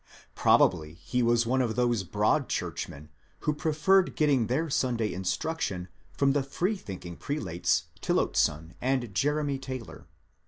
[0.33, 3.09] Probably he was one of those Broad* churchmen
[3.41, 10.07] who preferred getting their Sunday instruction from the freethinking prelates Tillotson and Jeremy Taylor.